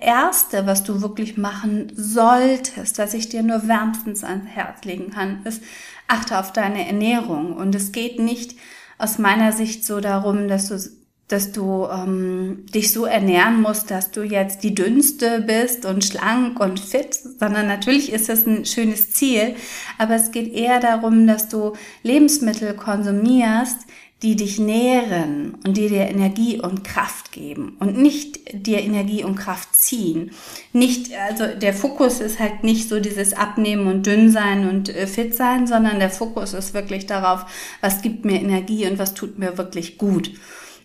erste, 0.00 0.66
was 0.66 0.84
du 0.84 1.00
wirklich 1.02 1.36
machen 1.36 1.92
solltest, 1.96 2.98
was 2.98 3.14
ich 3.14 3.28
dir 3.28 3.42
nur 3.42 3.66
wärmstens 3.68 4.24
ans 4.24 4.48
Herz 4.50 4.84
legen 4.84 5.10
kann, 5.10 5.42
ist, 5.44 5.62
achte 6.08 6.38
auf 6.38 6.52
deine 6.52 6.86
Ernährung. 6.86 7.54
Und 7.54 7.74
es 7.74 7.92
geht 7.92 8.18
nicht 8.18 8.54
aus 8.98 9.18
meiner 9.18 9.52
Sicht 9.52 9.84
so 9.84 10.00
darum, 10.00 10.48
dass 10.48 10.68
du 10.68 10.78
dass 11.28 11.52
du 11.52 11.86
ähm, 11.86 12.66
dich 12.74 12.92
so 12.92 13.06
ernähren 13.06 13.62
musst, 13.62 13.90
dass 13.90 14.10
du 14.10 14.22
jetzt 14.22 14.62
die 14.62 14.74
dünnste 14.74 15.40
bist 15.40 15.86
und 15.86 16.04
schlank 16.04 16.60
und 16.60 16.78
fit, 16.78 17.14
sondern 17.14 17.66
natürlich 17.66 18.12
ist 18.12 18.28
das 18.28 18.46
ein 18.46 18.66
schönes 18.66 19.12
Ziel, 19.12 19.54
aber 19.96 20.16
es 20.16 20.32
geht 20.32 20.52
eher 20.52 20.80
darum, 20.80 21.26
dass 21.26 21.48
du 21.48 21.72
Lebensmittel 22.02 22.74
konsumierst, 22.74 23.86
die 24.24 24.36
dich 24.36 24.58
nähren 24.58 25.56
und 25.66 25.76
die 25.76 25.88
dir 25.88 26.08
Energie 26.08 26.58
und 26.58 26.82
Kraft 26.82 27.30
geben 27.30 27.76
und 27.78 27.98
nicht 27.98 28.66
dir 28.66 28.80
Energie 28.80 29.22
und 29.22 29.36
Kraft 29.36 29.74
ziehen. 29.74 30.30
Nicht, 30.72 31.12
also 31.28 31.46
der 31.58 31.74
Fokus 31.74 32.20
ist 32.20 32.38
halt 32.38 32.64
nicht 32.64 32.88
so 32.88 33.00
dieses 33.00 33.34
Abnehmen 33.34 33.86
und 33.86 34.06
dünn 34.06 34.30
sein 34.30 34.66
und 34.66 34.88
äh, 34.88 35.06
fit 35.06 35.34
sein, 35.34 35.66
sondern 35.66 35.98
der 35.98 36.08
Fokus 36.08 36.54
ist 36.54 36.72
wirklich 36.72 37.04
darauf, 37.04 37.44
was 37.82 38.00
gibt 38.00 38.24
mir 38.24 38.40
Energie 38.40 38.86
und 38.86 38.98
was 38.98 39.12
tut 39.12 39.38
mir 39.38 39.58
wirklich 39.58 39.98
gut. 39.98 40.30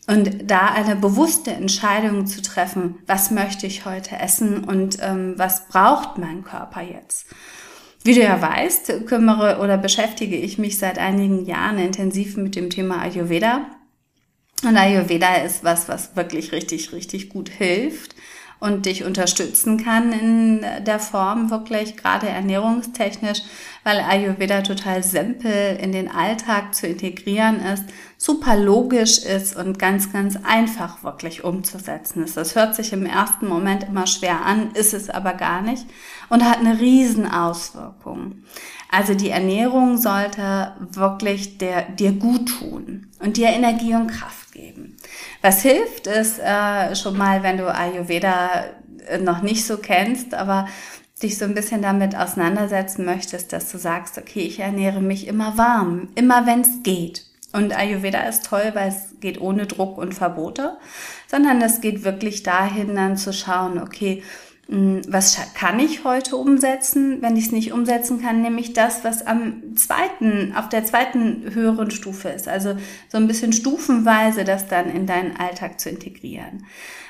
Und 0.09 0.49
da 0.49 0.69
eine 0.69 0.95
bewusste 0.95 1.51
Entscheidung 1.51 2.25
zu 2.25 2.41
treffen, 2.41 2.97
was 3.05 3.29
möchte 3.29 3.67
ich 3.67 3.85
heute 3.85 4.17
essen 4.17 4.63
und 4.63 4.97
ähm, 5.01 5.35
was 5.37 5.67
braucht 5.67 6.17
mein 6.17 6.43
Körper 6.43 6.81
jetzt. 6.81 7.27
Wie 8.03 8.15
du 8.15 8.21
ja 8.21 8.41
weißt, 8.41 9.05
kümmere 9.05 9.59
oder 9.59 9.77
beschäftige 9.77 10.35
ich 10.35 10.57
mich 10.57 10.79
seit 10.79 10.97
einigen 10.97 11.45
Jahren 11.45 11.77
intensiv 11.77 12.37
mit 12.37 12.55
dem 12.55 12.71
Thema 12.71 13.03
Ayurveda. 13.03 13.67
Und 14.63 14.77
Ayurveda 14.77 15.35
ist 15.43 15.63
was, 15.63 15.87
was 15.87 16.15
wirklich 16.15 16.53
richtig, 16.53 16.91
richtig 16.91 17.29
gut 17.29 17.49
hilft 17.49 18.15
und 18.59 18.85
dich 18.85 19.05
unterstützen 19.05 19.83
kann 19.83 20.11
in 20.11 20.65
der 20.85 20.99
Form 20.99 21.49
wirklich 21.49 21.95
gerade 21.95 22.27
ernährungstechnisch, 22.27 23.41
weil 23.83 23.99
Ayurveda 23.99 24.61
total 24.61 25.03
simpel 25.03 25.77
in 25.81 25.91
den 25.91 26.11
Alltag 26.11 26.75
zu 26.75 26.85
integrieren 26.85 27.61
ist, 27.61 27.85
super 28.17 28.57
logisch 28.57 29.19
ist 29.19 29.55
und 29.55 29.79
ganz, 29.79 30.11
ganz 30.11 30.37
einfach 30.43 31.03
wirklich 31.03 31.45
umzusetzen 31.45 32.23
ist. 32.23 32.35
Das 32.35 32.55
hört 32.55 32.75
sich 32.75 32.91
im 32.91 33.05
ersten 33.05 33.47
Moment 33.47 33.83
immer 33.83 34.07
schwer 34.07 34.45
an, 34.45 34.71
ist 34.73 34.93
es 34.93 35.09
aber 35.09 35.33
gar 35.33 35.61
nicht 35.61 35.85
und 36.27 36.43
hat 36.43 36.59
eine 36.59 36.79
riesen 36.79 37.29
Auswirkung. 37.31 38.43
Also 38.91 39.13
die 39.13 39.29
Ernährung 39.29 39.97
sollte 39.97 40.73
wirklich 40.91 41.57
der, 41.59 41.83
dir 41.83 42.11
gut 42.11 42.49
tun 42.59 43.07
und 43.19 43.37
dir 43.37 43.49
Energie 43.49 43.95
und 43.95 44.07
Kraft 44.07 44.51
geben. 44.51 44.97
Was 45.41 45.61
hilft, 45.61 46.07
ist 46.07 46.39
äh, 46.39 46.95
schon 46.95 47.17
mal, 47.17 47.43
wenn 47.43 47.57
du 47.57 47.73
Ayurveda 47.73 48.65
äh, 49.07 49.17
noch 49.19 49.41
nicht 49.41 49.65
so 49.65 49.77
kennst, 49.77 50.33
aber 50.33 50.67
dich 51.21 51.37
so 51.37 51.45
ein 51.45 51.53
bisschen 51.53 51.81
damit 51.81 52.15
auseinandersetzen 52.15 53.05
möchtest, 53.05 53.53
dass 53.53 53.71
du 53.71 53.77
sagst, 53.77 54.17
okay, 54.17 54.41
ich 54.41 54.59
ernähre 54.59 55.01
mich 55.01 55.27
immer 55.27 55.57
warm, 55.57 56.09
immer 56.15 56.45
wenn 56.45 56.61
es 56.61 56.83
geht. 56.83 57.25
Und 57.51 57.75
Ayurveda 57.75 58.21
ist 58.23 58.45
toll, 58.45 58.71
weil 58.73 58.89
es 58.89 59.19
geht 59.19 59.41
ohne 59.41 59.65
Druck 59.65 59.97
und 59.97 60.13
Verbote, 60.13 60.77
sondern 61.27 61.61
es 61.61 61.81
geht 61.81 62.03
wirklich 62.03 62.43
dahin, 62.43 62.95
dann 62.95 63.17
zu 63.17 63.33
schauen, 63.33 63.81
okay, 63.81 64.23
was 64.71 65.39
kann 65.55 65.79
ich 65.79 66.03
heute 66.03 66.35
umsetzen? 66.35 67.23
Wenn 67.23 67.35
ich 67.35 67.47
es 67.47 67.51
nicht 67.51 67.73
umsetzen 67.73 68.21
kann, 68.21 68.43
nehme 68.43 68.61
ich 68.61 68.73
das, 68.73 69.03
was 69.03 69.25
am 69.25 69.75
zweiten, 69.75 70.53
auf 70.55 70.69
der 70.69 70.85
zweiten 70.85 71.55
höheren 71.55 71.89
Stufe 71.89 72.29
ist. 72.29 72.47
Also 72.47 72.75
so 73.07 73.17
ein 73.17 73.27
bisschen 73.27 73.51
stufenweise 73.51 74.43
das 74.43 74.67
dann 74.67 74.91
in 74.91 75.07
deinen 75.07 75.37
Alltag 75.37 75.79
zu 75.79 75.89
integrieren. 75.89 76.67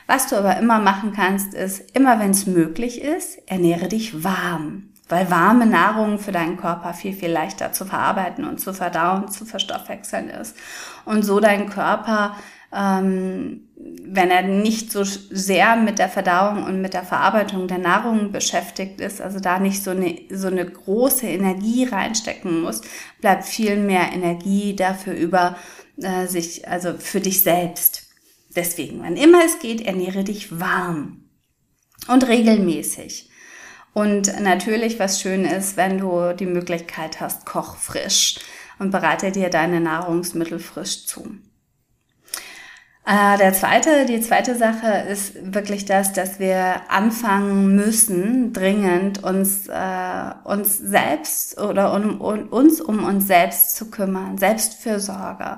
Was 0.07 0.27
du 0.27 0.37
aber 0.37 0.57
immer 0.57 0.79
machen 0.79 1.11
kannst, 1.13 1.53
ist, 1.53 1.91
immer 1.97 2.17
wenn 2.19 2.31
es 2.31 2.47
möglich 2.47 3.01
ist, 3.01 3.39
ernähre 3.45 3.89
dich 3.89 4.23
warm. 4.23 4.93
Weil 5.09 5.29
warme 5.29 5.65
Nahrung 5.65 6.17
für 6.17 6.31
deinen 6.31 6.55
Körper 6.55 6.93
viel, 6.93 7.13
viel 7.13 7.31
leichter 7.31 7.73
zu 7.73 7.83
verarbeiten 7.83 8.45
und 8.45 8.61
zu 8.61 8.73
verdauen, 8.73 9.27
zu 9.27 9.43
verstoffwechseln 9.43 10.29
ist. 10.29 10.55
Und 11.03 11.23
so 11.23 11.41
dein 11.41 11.69
Körper 11.69 12.37
ähm, 12.75 13.67
wenn 13.75 14.29
er 14.29 14.43
nicht 14.43 14.91
so 14.91 15.03
sehr 15.03 15.75
mit 15.77 15.99
der 15.99 16.09
Verdauung 16.09 16.63
und 16.63 16.81
mit 16.81 16.93
der 16.93 17.03
Verarbeitung 17.03 17.67
der 17.67 17.77
Nahrung 17.77 18.31
beschäftigt 18.31 18.99
ist, 18.99 19.21
also 19.21 19.39
da 19.39 19.59
nicht 19.59 19.83
so 19.83 19.91
eine, 19.91 20.19
so 20.31 20.47
eine 20.47 20.65
große 20.65 21.25
Energie 21.25 21.85
reinstecken 21.85 22.61
muss, 22.61 22.81
bleibt 23.21 23.45
viel 23.45 23.77
mehr 23.77 24.11
Energie 24.11 24.75
dafür 24.75 25.13
über, 25.13 25.55
äh, 25.97 26.27
sich, 26.27 26.67
also 26.67 26.93
für 26.97 27.21
dich 27.21 27.41
selbst. 27.41 28.07
Deswegen, 28.55 29.01
wann 29.01 29.15
immer 29.15 29.45
es 29.45 29.59
geht, 29.59 29.81
ernähre 29.81 30.23
dich 30.23 30.59
warm 30.59 31.29
und 32.07 32.27
regelmäßig. 32.27 33.29
Und 33.93 34.41
natürlich, 34.41 34.99
was 34.99 35.21
schön 35.21 35.45
ist, 35.45 35.77
wenn 35.77 35.97
du 35.97 36.33
die 36.33 36.45
Möglichkeit 36.45 37.21
hast, 37.21 37.45
koch 37.45 37.75
frisch 37.75 38.39
und 38.77 38.91
bereite 38.91 39.31
dir 39.31 39.49
deine 39.49 39.79
Nahrungsmittel 39.79 40.59
frisch 40.59 41.05
zu. 41.05 41.37
Äh, 43.09 43.39
der 43.39 43.53
zweite, 43.53 44.05
die 44.05 44.21
zweite 44.21 44.55
Sache 44.55 44.87
ist 45.09 45.33
wirklich 45.55 45.85
das, 45.85 46.13
dass 46.13 46.39
wir 46.39 46.91
anfangen 46.91 47.75
müssen, 47.75 48.53
dringend 48.53 49.23
uns, 49.23 49.67
äh, 49.67 50.31
uns 50.43 50.77
selbst 50.77 51.59
oder 51.59 51.95
um, 51.95 52.21
um, 52.21 52.49
uns 52.49 52.79
um 52.79 53.03
uns 53.03 53.25
selbst 53.25 53.75
zu 53.75 53.89
kümmern, 53.89 54.37
Selbstfürsorge. 54.37 55.57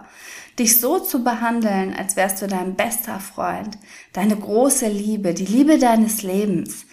Dich 0.60 0.80
so 0.80 1.00
zu 1.00 1.26
behandeln, 1.26 1.94
als 1.94 2.16
wärst 2.16 2.42
du 2.42 2.48
dein 2.48 2.76
bester 2.76 3.20
Freund, 3.20 3.78
deine 4.14 4.38
große 4.38 4.88
Liebe, 4.88 5.34
die 5.34 5.46
Liebe 5.46 5.78
deines 5.78 6.24
Lebens. 6.24 6.86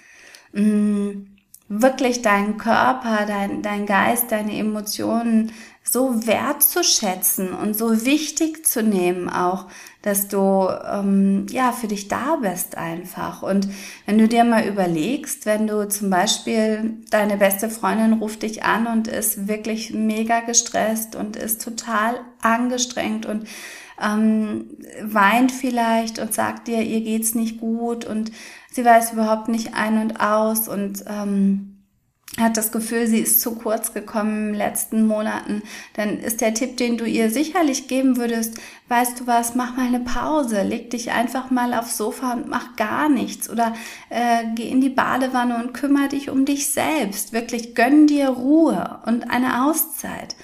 Mm, 0.53 1.38
wirklich 1.69 2.23
deinen 2.23 2.57
Körper, 2.57 3.27
dein, 3.27 3.63
dein 3.63 3.87
Geist, 3.87 4.33
deine 4.33 4.57
Emotionen 4.57 5.53
so 5.83 6.27
wertzuschätzen 6.27 7.53
und 7.53 7.77
so 7.77 8.05
wichtig 8.05 8.67
zu 8.67 8.83
nehmen 8.83 9.31
auch, 9.31 9.67
dass 10.03 10.29
du 10.29 10.69
ähm, 10.91 11.47
ja 11.51 11.73
für 11.73 11.89
dich 11.89 12.09
da 12.09 12.37
bist 12.37 12.77
einfach. 12.77 13.43
Und 13.43 13.69
wenn 14.07 14.19
du 14.19 14.29
dir 14.29 14.45
mal 14.45 14.67
überlegst, 14.67 15.47
wenn 15.47 15.67
du 15.67 15.89
zum 15.89 16.11
Beispiel 16.11 16.99
deine 17.11 17.39
beste 17.39 17.71
Freundin 17.71 18.15
ruft 18.15 18.43
dich 18.43 18.65
an 18.65 18.87
und 18.87 19.09
ist 19.09 19.49
wirklich 19.49 19.93
mega 19.93 20.41
gestresst 20.41 21.17
und 21.17 21.37
ist 21.37 21.63
total 21.63 22.21
angestrengt 22.43 23.25
und 23.25 23.47
ähm, 24.01 24.67
weint 25.03 25.53
vielleicht 25.53 26.19
und 26.19 26.35
sagt 26.35 26.69
dir, 26.69 26.83
ihr 26.83 27.01
geht's 27.01 27.35
nicht 27.35 27.61
gut 27.61 28.05
und 28.05 28.31
sie 28.79 28.85
weiß 28.85 29.13
überhaupt 29.15 29.49
nicht 29.49 29.75
ein 29.75 30.01
und 30.01 30.21
aus 30.21 30.69
und 30.69 31.05
ähm, 31.09 31.83
hat 32.39 32.57
das 32.57 32.71
Gefühl, 32.71 33.09
sie 33.09 33.19
ist 33.19 33.41
zu 33.41 33.57
kurz 33.57 33.93
gekommen 33.93 34.39
in 34.39 34.47
den 34.53 34.55
letzten 34.55 35.05
Monaten, 35.05 35.63
dann 35.95 36.21
ist 36.21 36.41
der 36.41 36.55
Tipp, 36.55 36.77
den 36.77 36.97
du 36.97 37.05
ihr 37.05 37.29
sicherlich 37.29 37.89
geben 37.89 38.19
würdest, 38.19 38.55
weißt 38.87 39.19
du 39.19 39.27
was, 39.27 39.57
mach 39.57 39.77
mal 39.77 39.89
eine 39.89 39.99
Pause, 39.99 40.63
leg 40.63 40.91
dich 40.91 41.11
einfach 41.11 41.51
mal 41.51 41.75
aufs 41.75 41.97
Sofa 41.97 42.35
und 42.35 42.47
mach 42.47 42.77
gar 42.77 43.09
nichts 43.09 43.51
oder 43.51 43.75
äh, 44.11 44.45
geh 44.55 44.69
in 44.69 44.81
die 44.81 44.91
Badewanne 44.91 45.57
und 45.57 45.75
kümmere 45.75 46.11
dich 46.11 46.31
um 46.31 46.45
dich 46.45 46.69
selbst. 46.69 47.33
Wirklich 47.33 47.75
gönn 47.75 48.07
dir 48.07 48.29
Ruhe 48.29 49.01
und 49.07 49.29
eine 49.29 49.65
Auszeit. 49.65 50.37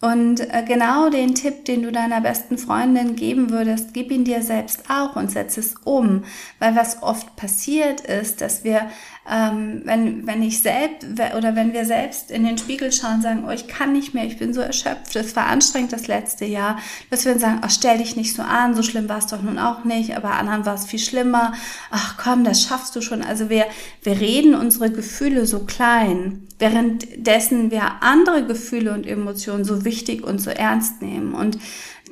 Und 0.00 0.40
äh, 0.40 0.64
genau 0.66 1.10
den 1.10 1.34
Tipp, 1.34 1.66
den 1.66 1.82
du 1.82 1.92
deiner 1.92 2.22
besten 2.22 2.56
Freundin 2.56 3.16
geben 3.16 3.50
würdest, 3.50 3.92
gib 3.92 4.10
ihn 4.10 4.24
dir 4.24 4.42
selbst 4.42 4.84
auch 4.88 5.14
und 5.14 5.30
setz 5.30 5.58
es 5.58 5.74
um. 5.84 6.24
Weil 6.58 6.74
was 6.74 7.02
oft 7.02 7.36
passiert 7.36 8.00
ist, 8.00 8.40
dass 8.40 8.64
wir, 8.64 8.90
ähm, 9.28 9.82
wenn, 9.84 10.26
wenn 10.26 10.42
ich 10.42 10.62
selbst 10.62 11.06
oder 11.36 11.54
wenn 11.54 11.72
wir 11.72 11.84
selbst 11.84 12.30
in 12.30 12.44
den 12.44 12.58
Spiegel 12.58 12.92
schauen, 12.92 13.22
sagen, 13.22 13.44
oh, 13.46 13.50
ich 13.50 13.68
kann 13.68 13.92
nicht 13.92 14.14
mehr, 14.14 14.24
ich 14.24 14.38
bin 14.38 14.54
so 14.54 14.60
erschöpft, 14.60 15.14
es 15.16 15.36
war 15.36 15.46
anstrengend 15.46 15.92
das 15.92 16.06
letzte 16.06 16.44
Jahr, 16.44 16.78
dass 17.10 17.24
wir 17.24 17.32
dann 17.32 17.40
sagen, 17.40 17.60
oh, 17.64 17.68
stell 17.68 17.98
dich 17.98 18.16
nicht 18.16 18.34
so 18.34 18.42
an, 18.42 18.74
so 18.74 18.82
schlimm 18.82 19.08
war 19.08 19.18
es 19.18 19.26
doch 19.26 19.42
nun 19.42 19.58
auch 19.58 19.84
nicht, 19.84 20.16
aber 20.16 20.32
anderen 20.32 20.66
war 20.66 20.74
es 20.74 20.86
viel 20.86 20.98
schlimmer, 20.98 21.52
ach 21.90 22.16
komm, 22.16 22.44
das 22.44 22.62
schaffst 22.62 22.96
du 22.96 23.02
schon. 23.02 23.22
Also 23.22 23.50
wir, 23.50 23.66
wir 24.02 24.20
reden 24.20 24.54
unsere 24.54 24.90
Gefühle 24.90 25.46
so 25.46 25.60
klein 25.60 26.46
währenddessen 26.60 27.70
wir 27.70 28.02
andere 28.02 28.46
Gefühle 28.46 28.92
und 28.92 29.06
Emotionen 29.06 29.64
so 29.64 29.84
wichtig 29.84 30.22
und 30.22 30.40
so 30.40 30.50
ernst 30.50 31.02
nehmen. 31.02 31.34
Und 31.34 31.58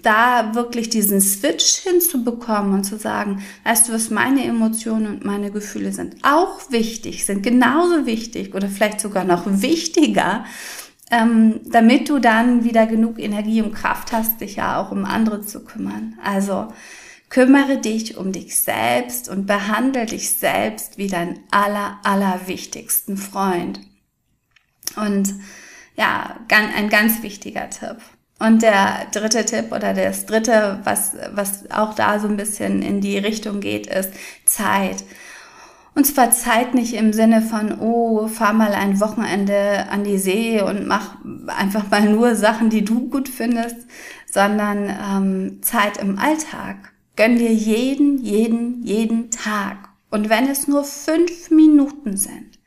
da 0.02 0.54
wirklich 0.54 0.88
diesen 0.88 1.20
Switch 1.20 1.76
hinzubekommen 1.78 2.74
und 2.74 2.84
zu 2.84 2.98
sagen, 2.98 3.42
weißt 3.64 3.88
du 3.88 3.92
was, 3.92 4.10
meine 4.10 4.44
Emotionen 4.44 5.06
und 5.06 5.24
meine 5.24 5.50
Gefühle 5.50 5.92
sind 5.92 6.16
auch 6.22 6.70
wichtig, 6.70 7.26
sind 7.26 7.42
genauso 7.42 8.06
wichtig 8.06 8.54
oder 8.54 8.68
vielleicht 8.68 9.00
sogar 9.00 9.24
noch 9.24 9.44
wichtiger, 9.46 10.44
ähm, 11.10 11.60
damit 11.64 12.08
du 12.08 12.18
dann 12.18 12.64
wieder 12.64 12.86
genug 12.86 13.18
Energie 13.18 13.62
und 13.62 13.74
Kraft 13.74 14.12
hast, 14.12 14.40
dich 14.40 14.56
ja 14.56 14.80
auch 14.80 14.90
um 14.90 15.04
andere 15.04 15.42
zu 15.42 15.64
kümmern. 15.64 16.18
Also 16.22 16.68
kümmere 17.30 17.78
dich 17.78 18.16
um 18.16 18.32
dich 18.32 18.58
selbst 18.58 19.28
und 19.28 19.46
behandle 19.46 20.06
dich 20.06 20.38
selbst 20.38 20.98
wie 20.98 21.08
dein 21.08 21.40
aller, 21.50 21.98
aller 22.02 22.40
wichtigsten 22.46 23.16
Freund. 23.16 23.80
Und 24.96 25.34
ja, 25.96 26.36
ein 26.50 26.88
ganz 26.88 27.22
wichtiger 27.22 27.68
Tipp. 27.70 27.98
Und 28.38 28.62
der 28.62 29.06
dritte 29.12 29.44
Tipp 29.44 29.72
oder 29.72 29.94
das 29.94 30.26
dritte, 30.26 30.78
was, 30.84 31.16
was 31.32 31.70
auch 31.70 31.94
da 31.94 32.20
so 32.20 32.28
ein 32.28 32.36
bisschen 32.36 32.82
in 32.82 33.00
die 33.00 33.18
Richtung 33.18 33.60
geht, 33.60 33.88
ist 33.88 34.10
Zeit. 34.44 35.04
Und 35.94 36.04
zwar 36.04 36.30
Zeit 36.30 36.74
nicht 36.74 36.94
im 36.94 37.12
Sinne 37.12 37.42
von, 37.42 37.80
oh, 37.80 38.28
fahr 38.28 38.52
mal 38.52 38.72
ein 38.72 39.00
Wochenende 39.00 39.86
an 39.90 40.04
die 40.04 40.18
See 40.18 40.62
und 40.62 40.86
mach 40.86 41.16
einfach 41.48 41.90
mal 41.90 42.08
nur 42.08 42.36
Sachen, 42.36 42.70
die 42.70 42.84
du 42.84 43.08
gut 43.08 43.28
findest, 43.28 43.76
sondern 44.30 44.88
ähm, 44.88 45.62
Zeit 45.62 45.96
im 45.96 46.16
Alltag. 46.18 46.92
Gönn 47.16 47.36
dir 47.36 47.52
jeden, 47.52 48.18
jeden, 48.18 48.84
jeden 48.84 49.32
Tag. 49.32 49.88
Und 50.10 50.28
wenn 50.28 50.48
es 50.48 50.68
nur 50.68 50.84
fünf 50.84 51.50
Minuten 51.50 52.16
sind, 52.16 52.57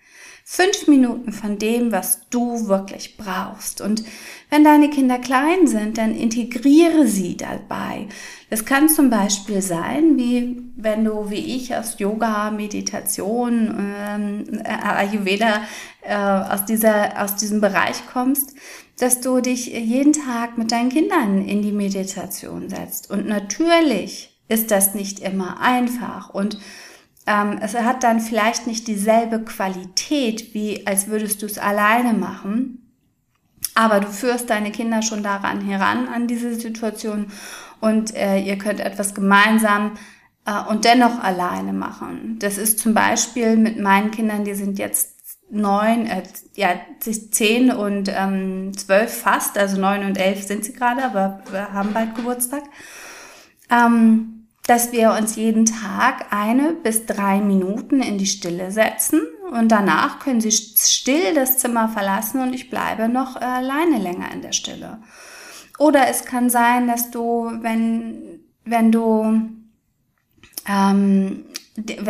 Fünf 0.53 0.87
Minuten 0.89 1.31
von 1.31 1.59
dem, 1.59 1.93
was 1.93 2.27
du 2.29 2.67
wirklich 2.67 3.15
brauchst. 3.15 3.79
Und 3.79 4.03
wenn 4.49 4.65
deine 4.65 4.89
Kinder 4.89 5.17
klein 5.17 5.65
sind, 5.65 5.97
dann 5.97 6.13
integriere 6.13 7.07
sie 7.07 7.37
dabei. 7.37 8.09
Es 8.49 8.65
kann 8.65 8.89
zum 8.89 9.09
Beispiel 9.09 9.61
sein, 9.61 10.17
wie 10.17 10.61
wenn 10.75 11.05
du, 11.05 11.29
wie 11.29 11.55
ich, 11.55 11.73
aus 11.73 11.97
Yoga, 11.99 12.51
Meditation, 12.51 13.93
ähm, 14.05 14.61
Ayurveda, 14.65 15.61
äh, 16.01 16.17
aus, 16.17 16.65
dieser, 16.65 17.23
aus 17.23 17.37
diesem 17.37 17.61
Bereich 17.61 18.05
kommst, 18.11 18.53
dass 18.99 19.21
du 19.21 19.39
dich 19.39 19.67
jeden 19.67 20.11
Tag 20.11 20.57
mit 20.57 20.73
deinen 20.73 20.89
Kindern 20.89 21.47
in 21.47 21.61
die 21.61 21.71
Meditation 21.71 22.67
setzt. 22.67 23.09
Und 23.09 23.25
natürlich 23.25 24.37
ist 24.49 24.69
das 24.69 24.95
nicht 24.95 25.19
immer 25.19 25.61
einfach. 25.61 26.29
Und 26.31 26.57
ähm, 27.31 27.59
es 27.61 27.75
hat 27.75 28.03
dann 28.03 28.19
vielleicht 28.19 28.67
nicht 28.67 28.87
dieselbe 28.87 29.39
Qualität, 29.39 30.53
wie 30.53 30.85
als 30.85 31.07
würdest 31.07 31.41
du 31.41 31.45
es 31.45 31.57
alleine 31.57 32.13
machen. 32.13 32.77
Aber 33.73 34.01
du 34.01 34.07
führst 34.07 34.49
deine 34.49 34.71
Kinder 34.71 35.01
schon 35.01 35.23
daran 35.23 35.61
heran, 35.61 36.09
an 36.09 36.27
diese 36.27 36.53
Situation 36.55 37.27
und 37.79 38.13
äh, 38.15 38.39
ihr 38.39 38.57
könnt 38.57 38.81
etwas 38.81 39.13
gemeinsam 39.15 39.93
äh, 40.45 40.61
und 40.69 40.83
dennoch 40.83 41.23
alleine 41.23 41.71
machen. 41.71 42.37
Das 42.39 42.57
ist 42.57 42.79
zum 42.79 42.93
Beispiel 42.93 43.55
mit 43.55 43.79
meinen 43.79 44.11
Kindern, 44.11 44.43
die 44.43 44.53
sind 44.53 44.77
jetzt 44.77 45.15
neun, 45.49 46.07
äh, 46.07 46.23
ja, 46.55 46.81
zehn 46.99 47.71
und 47.71 48.11
ähm, 48.13 48.77
zwölf 48.77 49.21
fast, 49.21 49.57
also 49.57 49.79
neun 49.79 50.03
und 50.03 50.17
elf 50.17 50.45
sind 50.45 50.65
sie 50.65 50.73
gerade, 50.73 51.05
aber 51.05 51.41
wir 51.49 51.71
haben 51.71 51.93
bald 51.93 52.13
Geburtstag. 52.13 52.63
Ähm, 53.69 54.40
dass 54.67 54.91
wir 54.91 55.13
uns 55.13 55.35
jeden 55.35 55.65
Tag 55.65 56.27
eine 56.31 56.73
bis 56.73 57.05
drei 57.05 57.41
Minuten 57.41 58.01
in 58.01 58.17
die 58.17 58.27
Stille 58.27 58.71
setzen 58.71 59.21
und 59.51 59.69
danach 59.69 60.19
können 60.19 60.39
Sie 60.39 60.51
still 60.51 61.33
das 61.35 61.57
Zimmer 61.57 61.89
verlassen 61.89 62.41
und 62.41 62.53
ich 62.53 62.69
bleibe 62.69 63.09
noch 63.09 63.35
alleine 63.35 63.97
länger 63.97 64.31
in 64.31 64.41
der 64.41 64.53
Stille. 64.53 64.99
Oder 65.77 66.07
es 66.07 66.25
kann 66.25 66.49
sein, 66.49 66.87
dass 66.87 67.11
du, 67.11 67.51
wenn, 67.61 68.39
wenn 68.63 68.91
du, 68.91 69.41
ähm, 70.69 71.45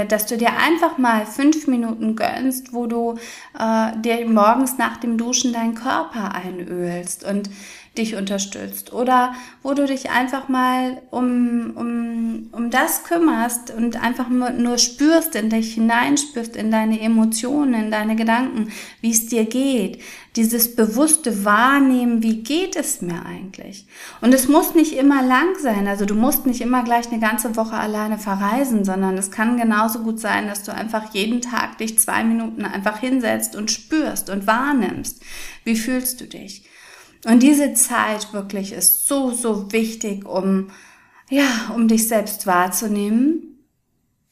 dass 0.10 0.26
du 0.26 0.38
dir 0.38 0.58
einfach 0.58 0.98
mal 0.98 1.26
fünf 1.26 1.68
Minuten 1.68 2.16
gönnst, 2.16 2.74
wo 2.74 2.86
du 2.86 3.16
äh, 3.58 3.98
dir 4.02 4.28
morgens 4.28 4.78
nach 4.78 4.98
dem 4.98 5.18
Duschen 5.18 5.54
deinen 5.54 5.74
Körper 5.76 6.36
einölst 6.36 7.24
und 7.24 7.50
dich 7.98 8.16
unterstützt 8.16 8.94
oder 8.94 9.34
wo 9.64 9.74
du 9.74 9.86
dich 9.86 10.12
einfach 10.12 10.48
mal 10.48 11.02
um, 11.12 11.74
um, 11.76 12.50
um 12.54 12.70
das 12.70 13.04
kümmerst 13.04 13.70
und 13.72 14.02
einfach 14.02 14.30
nur, 14.30 14.52
nur 14.52 14.78
spürst, 14.78 15.36
in 15.36 15.50
dich 15.50 15.74
hineinspürst, 15.74 16.56
in 16.56 16.72
deine 16.72 17.02
Emotionen, 17.02 17.74
in 17.74 17.92
deine 17.92 18.16
Gedanken, 18.16 18.72
wie 19.02 19.12
es 19.12 19.28
dir 19.28 19.44
geht. 19.44 20.02
Dieses 20.38 20.78
bewusste 20.78 21.44
Wahrnehmen, 21.44 22.24
wie 22.24 22.42
geht 22.44 22.78
es 22.78 23.02
mir 23.02 23.26
eigentlich? 23.26 23.86
Und 24.22 24.34
es 24.34 24.48
muss 24.48 24.74
nicht 24.74 24.94
immer 24.94 25.22
lang 25.22 25.60
sein, 25.62 25.90
also 25.90 26.06
du 26.06 26.16
musst 26.16 26.46
nicht 26.46 26.62
immer 26.62 26.84
gleich 26.84 27.12
eine 27.12 27.20
ganze 27.20 27.58
Woche 27.58 27.76
alleine 27.76 28.18
verreisen, 28.18 28.86
sondern 28.86 29.18
es 29.18 29.32
kann 29.32 29.58
genauso 29.58 30.00
gut 30.00 30.22
sein, 30.22 30.48
dass 30.48 30.64
du 30.64 30.74
einfach 30.74 31.14
jeden 31.14 31.42
Tag 31.42 31.80
dich 31.80 32.00
zwei 32.00 32.24
Minuten 32.24 32.64
einfach 32.64 33.00
hinsetzt 33.00 33.58
und 33.58 33.70
spürst 33.70 34.30
und 34.30 34.48
wahrnimmst. 34.48 35.22
Wie 35.66 35.76
fühlst 35.76 36.22
du 36.22 36.26
dich? 36.26 36.64
Und 37.26 37.44
diese 37.44 37.74
Zeit 37.74 38.34
wirklich 38.34 38.72
ist 38.72 39.08
so, 39.08 39.32
so 39.32 39.72
wichtig, 39.72 40.26
um, 40.26 40.72
ja, 41.30 41.72
um 41.76 41.88
dich 41.88 42.08
selbst 42.08 42.48
wahrzunehmen. 42.48 43.48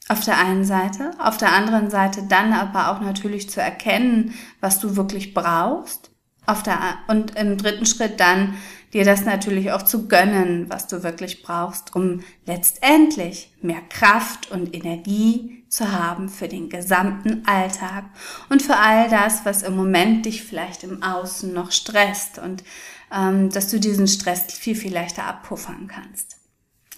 Auf 0.08 0.24
der 0.24 0.38
einen 0.38 0.64
Seite, 0.64 1.12
auf 1.20 1.36
der 1.36 1.52
anderen 1.52 1.88
Seite 1.88 2.24
dann 2.28 2.52
aber 2.52 2.90
auch 2.90 3.00
natürlich 3.00 3.48
zu 3.48 3.60
erkennen, 3.60 4.34
was 4.60 4.80
du 4.80 4.96
wirklich 4.96 5.34
brauchst. 5.34 6.10
Auf 6.46 6.64
der, 6.64 6.80
und 7.06 7.36
im 7.36 7.58
dritten 7.58 7.86
Schritt 7.86 8.18
dann 8.18 8.54
dir 8.92 9.04
das 9.04 9.24
natürlich 9.24 9.72
auch 9.72 9.82
zu 9.82 10.08
gönnen, 10.08 10.68
was 10.68 10.86
du 10.86 11.02
wirklich 11.02 11.42
brauchst, 11.42 11.94
um 11.94 12.22
letztendlich 12.46 13.52
mehr 13.62 13.82
Kraft 13.88 14.50
und 14.50 14.74
Energie 14.74 15.64
zu 15.68 15.92
haben 15.92 16.28
für 16.28 16.48
den 16.48 16.68
gesamten 16.68 17.46
Alltag 17.46 18.04
und 18.48 18.62
für 18.62 18.76
all 18.76 19.08
das, 19.08 19.44
was 19.44 19.62
im 19.62 19.76
Moment 19.76 20.26
dich 20.26 20.42
vielleicht 20.42 20.82
im 20.82 21.02
Außen 21.02 21.52
noch 21.52 21.70
stresst 21.70 22.38
und 22.38 22.64
ähm, 23.12 23.50
dass 23.50 23.68
du 23.68 23.78
diesen 23.78 24.08
Stress 24.08 24.52
viel, 24.52 24.74
viel 24.74 24.92
leichter 24.92 25.24
abpuffern 25.24 25.86
kannst. 25.86 26.36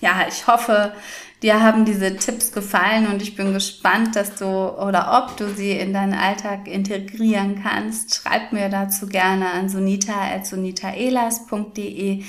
Ja, 0.00 0.26
ich 0.26 0.46
hoffe, 0.46 0.94
dir 1.42 1.60
haben 1.60 1.84
diese 1.84 2.16
Tipps 2.16 2.52
gefallen 2.52 3.08
und 3.08 3.20
ich 3.20 3.34
bin 3.34 3.52
gespannt, 3.52 4.16
dass 4.16 4.36
du 4.36 4.46
oder 4.46 5.22
ob 5.22 5.36
du 5.36 5.52
sie 5.52 5.72
in 5.72 5.92
deinen 5.92 6.14
Alltag 6.14 6.68
integrieren 6.68 7.60
kannst. 7.62 8.14
Schreib 8.14 8.52
mir 8.52 8.68
dazu 8.68 9.08
gerne 9.08 9.50
an 9.50 9.68
sonita.sonitaelas.de. 9.68 12.22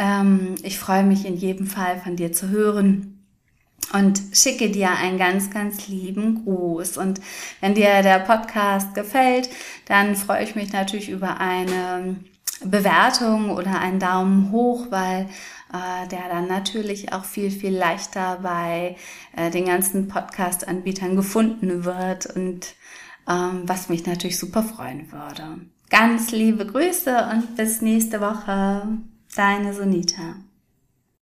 Ähm, 0.00 0.54
ich 0.62 0.78
freue 0.78 1.02
mich 1.04 1.24
in 1.24 1.36
jedem 1.36 1.66
Fall 1.66 2.00
von 2.00 2.16
dir 2.16 2.32
zu 2.32 2.48
hören 2.48 3.18
und 3.92 4.20
schicke 4.32 4.70
dir 4.70 4.90
einen 4.90 5.18
ganz, 5.18 5.50
ganz 5.50 5.88
lieben 5.88 6.44
Gruß. 6.44 6.98
Und 6.98 7.20
wenn 7.60 7.74
dir 7.74 8.02
der 8.02 8.18
Podcast 8.18 8.94
gefällt, 8.94 9.48
dann 9.86 10.16
freue 10.16 10.44
ich 10.44 10.56
mich 10.56 10.72
natürlich 10.72 11.08
über 11.08 11.40
eine 11.40 12.16
Bewertung 12.64 13.50
oder 13.50 13.78
einen 13.78 14.00
Daumen 14.00 14.50
hoch, 14.50 14.88
weil 14.90 15.28
äh, 15.72 16.08
der 16.08 16.28
dann 16.28 16.48
natürlich 16.48 17.12
auch 17.12 17.24
viel, 17.24 17.50
viel 17.50 17.76
leichter 17.76 18.38
bei 18.42 18.96
äh, 19.36 19.50
den 19.50 19.66
ganzen 19.66 20.08
Podcast-Anbietern 20.08 21.16
gefunden 21.16 21.84
wird 21.84 22.26
und 22.26 22.74
ähm, 23.28 23.62
was 23.64 23.88
mich 23.88 24.06
natürlich 24.06 24.38
super 24.38 24.62
freuen 24.62 25.10
würde. 25.12 25.60
Ganz 25.90 26.32
liebe 26.32 26.66
Grüße 26.66 27.28
und 27.32 27.56
bis 27.56 27.82
nächste 27.82 28.20
Woche. 28.20 28.88
Deine 29.34 29.74
Sonita. 29.74 30.36